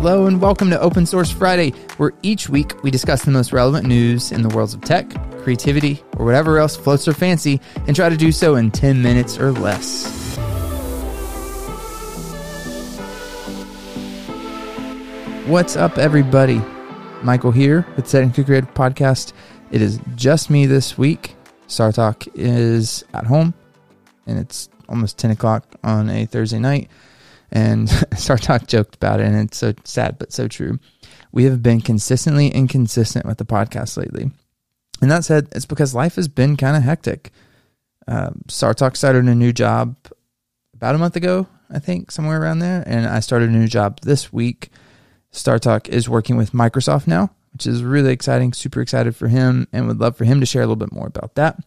[0.00, 3.84] Hello and welcome to Open Source Friday, where each week we discuss the most relevant
[3.84, 5.10] news in the worlds of tech,
[5.42, 9.40] creativity, or whatever else floats our fancy, and try to do so in 10 minutes
[9.40, 10.06] or less.
[15.48, 16.62] What's up, everybody?
[17.24, 19.32] Michael here with Setting to Grid podcast.
[19.72, 21.34] It is just me this week.
[21.66, 23.52] StarTalk is at home,
[24.28, 26.88] and it's almost 10 o'clock on a Thursday night.
[27.50, 30.78] And StarTalk joked about it, and it's so sad, but so true.
[31.32, 34.30] We have been consistently inconsistent with the podcast lately.
[35.00, 37.30] And that said, it's because life has been kind of hectic.
[38.06, 39.96] Uh, started a new job
[40.74, 42.82] about a month ago, I think, somewhere around there.
[42.86, 44.70] And I started a new job this week
[45.32, 48.52] StarTalk is working with Microsoft now, which is really exciting.
[48.52, 51.06] Super excited for him and would love for him to share a little bit more
[51.06, 51.58] about that.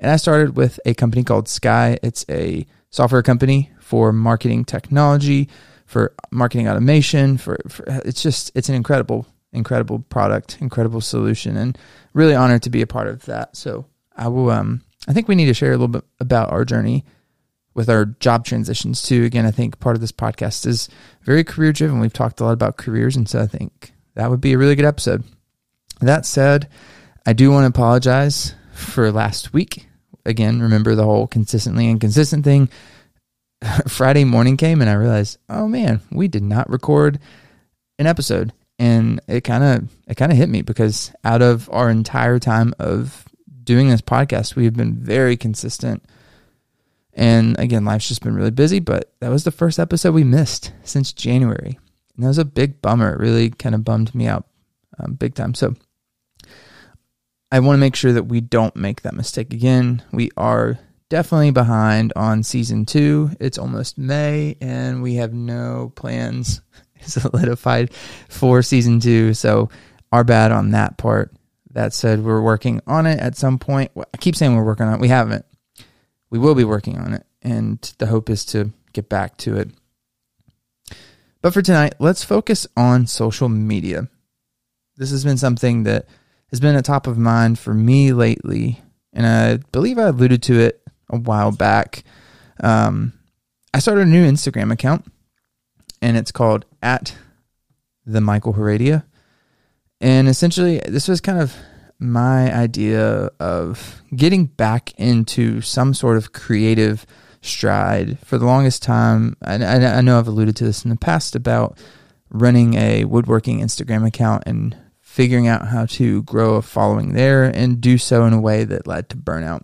[0.00, 1.98] And I started with a company called Sky.
[2.02, 5.48] It's a software company for marketing technology,
[5.84, 11.78] for marketing automation, for, for it's just it's an incredible incredible product, incredible solution and
[12.14, 13.54] really honored to be a part of that.
[13.54, 16.64] So, I will um I think we need to share a little bit about our
[16.64, 17.04] journey
[17.74, 19.24] with our job transitions too.
[19.24, 20.88] Again, I think part of this podcast is
[21.22, 22.00] very career driven.
[22.00, 24.76] We've talked a lot about careers, and so I think that would be a really
[24.76, 25.24] good episode.
[26.00, 26.70] That said,
[27.26, 29.88] I do want to apologize for last week.
[30.24, 32.70] Again, remember the whole consistently inconsistent thing.
[33.88, 37.18] Friday morning came and I realized, oh man, we did not record
[37.98, 38.52] an episode.
[38.78, 42.74] And it kind of it kind of hit me because out of our entire time
[42.78, 43.24] of
[43.62, 46.02] doing this podcast, we have been very consistent
[47.16, 50.72] and again, life's just been really busy, but that was the first episode we missed
[50.82, 51.78] since January.
[52.16, 53.12] And that was a big bummer.
[53.12, 54.46] It really kind of bummed me out
[54.98, 55.54] um, big time.
[55.54, 55.74] So
[57.52, 60.02] I want to make sure that we don't make that mistake again.
[60.12, 60.78] We are
[61.14, 63.30] definitely behind on season two.
[63.38, 66.60] It's almost May, and we have no plans
[67.02, 67.94] solidified
[68.28, 69.32] for season two.
[69.32, 69.70] So,
[70.10, 71.32] our bad on that part.
[71.70, 73.92] That said, we're working on it at some point.
[73.96, 75.00] I keep saying we're working on it.
[75.00, 75.44] We haven't
[76.30, 79.70] we will be working on it, and the hope is to get back to it.
[81.42, 84.08] But for tonight, let's focus on social media.
[84.96, 86.06] This has been something that
[86.50, 90.58] has been a top of mind for me lately, and I believe I alluded to
[90.58, 92.04] it a while back.
[92.60, 93.12] Um,
[93.72, 95.04] I started a new Instagram account,
[96.00, 97.16] and it's called at
[98.06, 99.04] the Michael Heredia.
[100.00, 101.56] And essentially, this was kind of
[101.98, 107.06] my idea of getting back into some sort of creative
[107.40, 108.18] stride.
[108.20, 111.78] For the longest time, I, I know I've alluded to this in the past about
[112.30, 117.80] running a woodworking Instagram account and figuring out how to grow a following there and
[117.80, 119.62] do so in a way that led to burnout.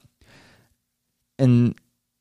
[1.40, 1.74] And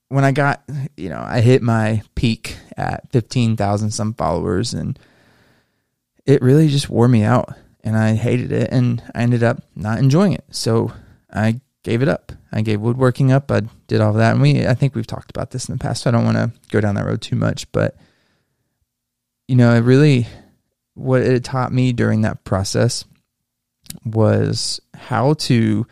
[0.07, 0.63] when I got,
[0.97, 4.97] you know, I hit my peak at 15,000 some followers and
[6.25, 7.53] it really just wore me out
[7.83, 10.45] and I hated it and I ended up not enjoying it.
[10.51, 10.91] So
[11.31, 12.31] I gave it up.
[12.51, 13.51] I gave woodworking up.
[13.51, 14.33] I did all of that.
[14.33, 16.03] And we, I think we've talked about this in the past.
[16.03, 17.95] So I don't want to go down that road too much, but
[19.47, 20.27] you know, it really,
[20.93, 23.05] what it taught me during that process
[24.05, 25.87] was how to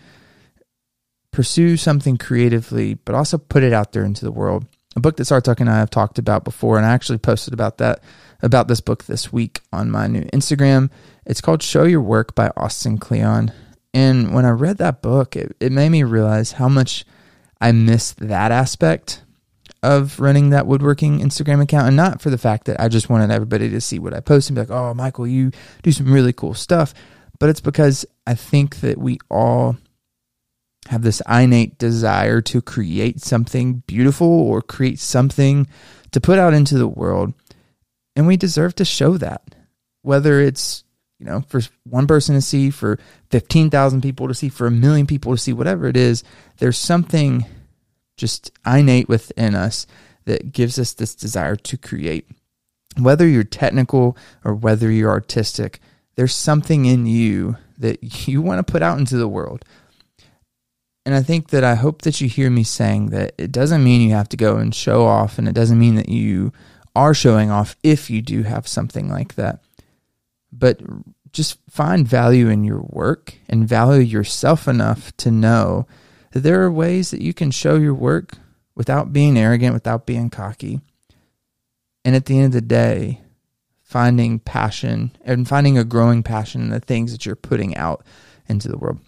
[1.37, 4.65] pursue something creatively, but also put it out there into the world.
[4.95, 7.77] A book that StarTalk and I have talked about before, and I actually posted about
[7.77, 8.03] that
[8.41, 10.89] about this book this week on my new Instagram.
[11.27, 13.53] It's called Show Your Work by Austin Kleon.
[13.93, 17.05] And when I read that book, it, it made me realize how much
[17.61, 19.21] I missed that aspect
[19.83, 21.85] of running that woodworking Instagram account.
[21.85, 24.49] And not for the fact that I just wanted everybody to see what I post
[24.49, 25.51] and be like, oh, Michael, you
[25.83, 26.95] do some really cool stuff.
[27.37, 29.77] But it's because I think that we all
[30.87, 35.67] have this innate desire to create something beautiful or create something
[36.11, 37.33] to put out into the world
[38.17, 39.43] and we deserve to show that,
[40.01, 40.83] whether it's,
[41.19, 42.97] you know, for one person to see, for
[43.29, 46.23] 15,000 people to see, for a million people to see, whatever it is,
[46.57, 47.45] there's something
[48.17, 49.85] just innate within us
[50.25, 52.27] that gives us this desire to create.
[52.99, 55.79] Whether you're technical or whether you're artistic,
[56.15, 59.63] there's something in you that you want to put out into the world.
[61.07, 64.01] And I think that I hope that you hear me saying that it doesn't mean
[64.01, 66.51] you have to go and show off, and it doesn't mean that you
[66.97, 69.63] are showing off if you do have something like that.
[70.51, 70.81] But
[71.31, 75.87] just find value in your work and value yourself enough to know
[76.33, 78.33] that there are ways that you can show your work
[78.75, 80.81] without being arrogant, without being cocky.
[82.03, 83.21] And at the end of the day,
[83.81, 88.03] finding passion and finding a growing passion in the things that you're putting out
[88.49, 88.99] into the world.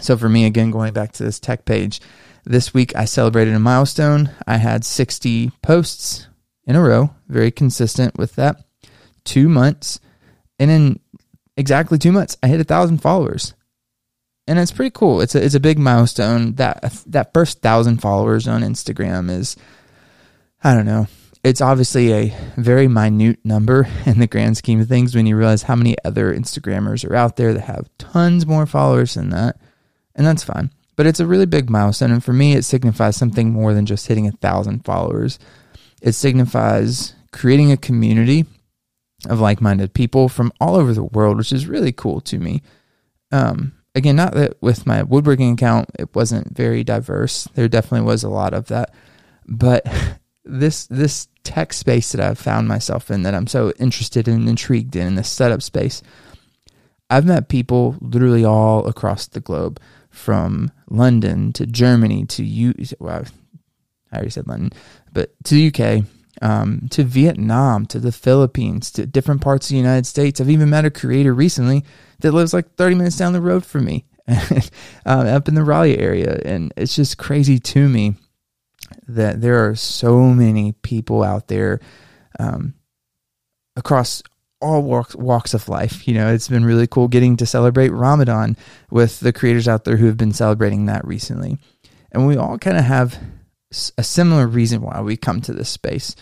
[0.00, 2.00] So for me, again, going back to this tech page,
[2.44, 4.30] this week I celebrated a milestone.
[4.46, 6.28] I had 60 posts
[6.66, 8.64] in a row, very consistent with that.
[9.24, 10.00] Two months,
[10.58, 11.00] And in
[11.56, 13.54] exactly two months, I hit a thousand followers.
[14.46, 15.20] And it's pretty cool.
[15.20, 16.54] It's a, it's a big milestone.
[16.54, 19.56] That that first thousand followers on Instagram is,
[20.62, 21.08] I don't know.
[21.42, 25.62] It's obviously a very minute number in the grand scheme of things when you realize
[25.64, 29.56] how many other Instagrammers are out there that have tons more followers than that.
[30.16, 30.70] And that's fine.
[30.96, 32.10] But it's a really big milestone.
[32.10, 35.38] And for me, it signifies something more than just hitting a thousand followers.
[36.02, 38.46] It signifies creating a community
[39.28, 42.62] of like minded people from all over the world, which is really cool to me.
[43.30, 47.44] Um, again, not that with my woodworking account, it wasn't very diverse.
[47.54, 48.94] There definitely was a lot of that.
[49.46, 49.86] But
[50.44, 54.96] this this tech space that I've found myself in that I'm so interested and intrigued
[54.96, 56.02] in, in this setup space,
[57.08, 59.80] I've met people literally all across the globe
[60.16, 62.74] from London to Germany to U.
[62.98, 63.24] Well,
[64.10, 64.70] I already said London,
[65.12, 66.04] but to the UK,
[66.42, 70.40] um, to Vietnam, to the Philippines, to different parts of the United States.
[70.40, 71.84] I've even met a creator recently
[72.20, 74.60] that lives like 30 minutes down the road from me, uh,
[75.06, 78.14] up in the Raleigh area, and it's just crazy to me
[79.08, 81.80] that there are so many people out there
[82.38, 82.74] um,
[83.76, 84.22] across
[84.60, 86.06] all walks, walks of life.
[86.08, 88.56] You know, it's been really cool getting to celebrate Ramadan
[88.90, 91.58] with the creators out there who have been celebrating that recently.
[92.12, 93.18] And we all kind of have
[93.98, 96.14] a similar reason why we come to this space.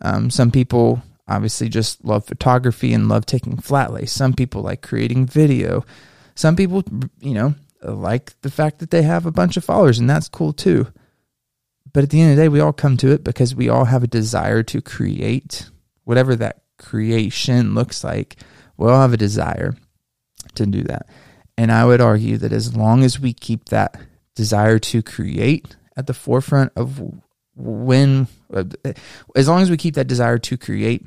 [0.00, 4.06] Um, some people obviously just love photography and love taking flat lay.
[4.06, 5.84] Some people like creating video.
[6.34, 6.84] Some people,
[7.20, 10.52] you know, like the fact that they have a bunch of followers, and that's cool
[10.52, 10.88] too.
[11.92, 13.86] But at the end of the day, we all come to it because we all
[13.86, 15.70] have a desire to create
[16.04, 18.36] whatever that creation looks like,
[18.76, 19.76] we all have a desire
[20.54, 21.06] to do that.
[21.56, 24.00] And I would argue that as long as we keep that
[24.34, 27.00] desire to create at the forefront of
[27.54, 28.64] when, uh,
[29.36, 31.04] as long as we keep that desire to create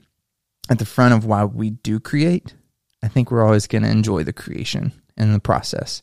[0.69, 2.53] at the front of why we do create,
[3.01, 6.01] I think we're always going to enjoy the creation and the process.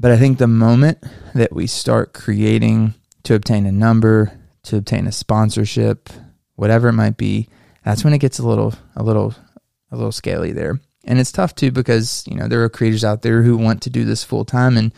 [0.00, 0.98] But I think the moment
[1.34, 2.94] that we start creating
[3.24, 4.32] to obtain a number,
[4.64, 6.08] to obtain a sponsorship,
[6.56, 7.48] whatever it might be,
[7.84, 9.34] that's when it gets a little a little
[9.90, 10.80] a little scaly there.
[11.04, 13.90] And it's tough too because, you know, there are creators out there who want to
[13.90, 14.92] do this full time and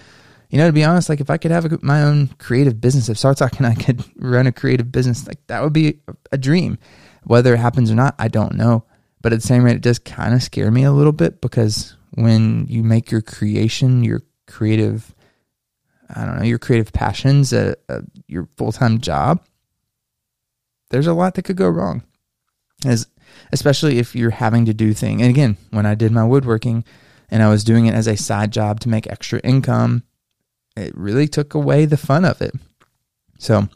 [0.51, 3.09] you know, to be honest, like if I could have a, my own creative business,
[3.09, 5.99] if StarTalk and I could run a creative business, like that would be
[6.31, 6.79] a dream.
[7.25, 8.85] Whether it happens or not, I don't know.
[9.21, 11.97] But at the same rate, it does kind of scare me a little bit because
[12.13, 15.13] when you make your creation, your creative,
[16.15, 17.53] I don't know, your creative passions,
[18.29, 19.45] your full time job,
[20.91, 22.05] there's a lot that could go wrong
[22.85, 23.07] as
[23.53, 25.21] especially if you're having to do things.
[25.21, 26.85] And again, when I did my woodworking
[27.31, 30.03] and I was doing it as a side job to make extra income,
[30.77, 32.55] it really took away the fun of it.
[33.39, 33.69] So,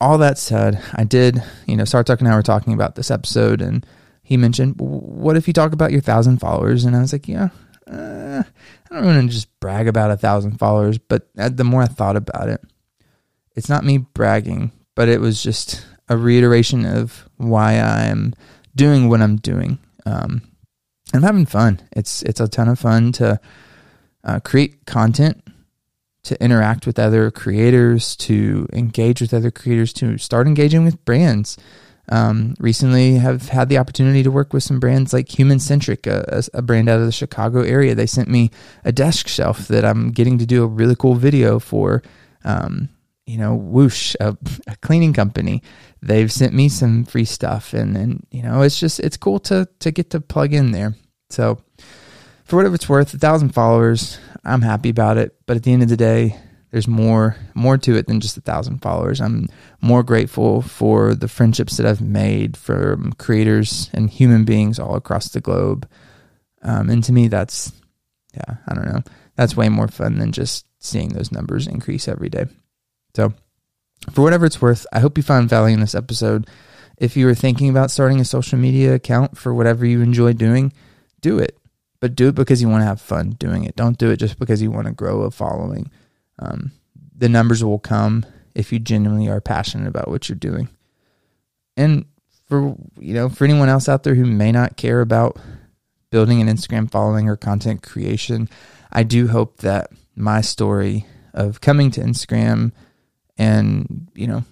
[0.00, 3.60] all that said, I did, you know, StarTalk and I were talking about this episode,
[3.62, 3.86] and
[4.22, 7.48] he mentioned, "What if you talk about your thousand followers?" And I was like, "Yeah,
[7.86, 8.42] uh,
[8.90, 12.16] I don't want to just brag about a thousand followers." But the more I thought
[12.16, 12.60] about it,
[13.54, 18.34] it's not me bragging, but it was just a reiteration of why I'm
[18.74, 19.78] doing what I'm doing.
[20.06, 20.42] Um,
[21.12, 21.80] I'm having fun.
[21.92, 23.40] It's it's a ton of fun to
[24.24, 25.42] uh, create content,
[26.24, 31.56] to interact with other creators, to engage with other creators, to start engaging with brands.
[32.10, 36.42] Um, recently, have had the opportunity to work with some brands like Human Centric, a,
[36.52, 37.94] a, brand out of the Chicago area.
[37.94, 38.50] They sent me
[38.84, 42.02] a desk shelf that I'm getting to do a really cool video for.
[42.44, 42.90] Um,
[43.26, 45.62] you know, Whoosh, a, a, cleaning company.
[46.02, 49.68] They've sent me some free stuff, and and you know, it's just it's cool to
[49.80, 50.94] to get to plug in there.
[51.30, 51.58] So,
[52.44, 55.34] for whatever it's worth, a thousand followers, I'm happy about it.
[55.46, 56.38] But at the end of the day,
[56.70, 59.20] there's more more to it than just a thousand followers.
[59.20, 59.48] I'm
[59.80, 65.28] more grateful for the friendships that I've made from creators and human beings all across
[65.28, 65.88] the globe.
[66.62, 67.72] Um, and to me, that's
[68.34, 69.02] yeah, I don't know,
[69.36, 72.46] that's way more fun than just seeing those numbers increase every day.
[73.14, 73.32] So,
[74.12, 76.48] for whatever it's worth, I hope you found value in this episode.
[76.98, 80.72] If you were thinking about starting a social media account for whatever you enjoy doing,
[81.20, 81.58] do it.
[82.00, 83.76] But do it because you want to have fun doing it.
[83.76, 85.90] Don't do it just because you want to grow a following.
[86.38, 86.72] Um,
[87.16, 90.68] the numbers will come if you genuinely are passionate about what you're doing.
[91.76, 92.04] And
[92.46, 95.38] for you know, for anyone else out there who may not care about
[96.10, 98.48] building an Instagram following or content creation,
[98.92, 102.72] I do hope that my story of coming to Instagram
[103.38, 104.44] and you know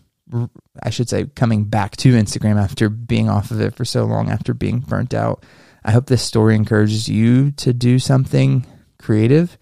[0.82, 4.30] I should say coming back to Instagram after being off of it for so long
[4.30, 5.44] after being burnt out.
[5.84, 8.64] I hope this story encourages you to do something
[8.98, 9.58] creative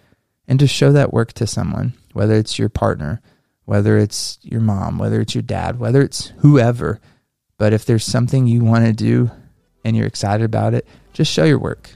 [0.46, 3.20] and to show that work to someone, whether it's your partner,
[3.64, 7.00] whether it's your mom, whether it's your dad, whether it's whoever.
[7.56, 9.30] But if there's something you want to do,
[9.84, 11.90] and you're excited about it, just show your work.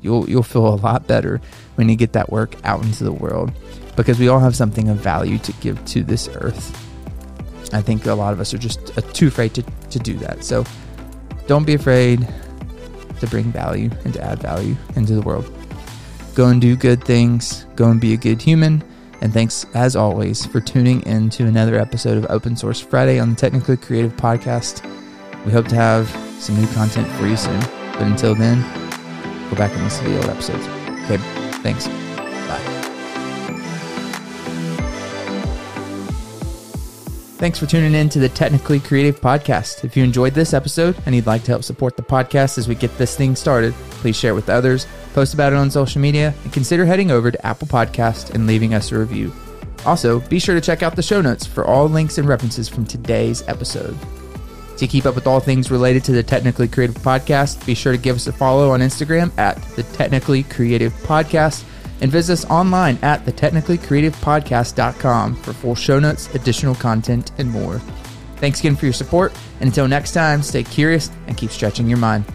[0.00, 1.40] You'll you'll feel a lot better
[1.76, 3.52] when you get that work out into the world
[3.96, 6.80] because we all have something of value to give to this earth.
[7.72, 10.44] I think a lot of us are just uh, too afraid to, to do that.
[10.44, 10.64] So
[11.46, 12.26] don't be afraid
[13.20, 15.50] to bring value and to add value into the world.
[16.34, 18.82] Go and do good things, go and be a good human.
[19.20, 23.30] And thanks, as always, for tuning in to another episode of Open Source Friday on
[23.30, 24.84] the Technically Creative Podcast.
[25.46, 26.08] We hope to have
[26.38, 27.60] some new content for you soon.
[27.92, 28.60] But until then,
[29.48, 30.66] go back and listen to the old episodes.
[31.04, 31.16] Okay,
[31.62, 31.86] thanks.
[31.86, 32.73] Bye.
[37.36, 39.84] Thanks for tuning in to the Technically Creative Podcast.
[39.84, 42.76] If you enjoyed this episode and you'd like to help support the podcast as we
[42.76, 46.32] get this thing started, please share it with others, post about it on social media,
[46.44, 49.32] and consider heading over to Apple Podcast and leaving us a review.
[49.84, 52.86] Also, be sure to check out the show notes for all links and references from
[52.86, 53.98] today's episode.
[54.78, 57.98] To keep up with all things related to the Technically Creative Podcast, be sure to
[57.98, 61.64] give us a follow on Instagram at the Technically Creative Podcast
[62.04, 67.78] and visit us online at thetechnicallycreativepodcast.com for full show notes, additional content, and more.
[68.36, 71.96] Thanks again for your support, and until next time, stay curious and keep stretching your
[71.96, 72.26] mind.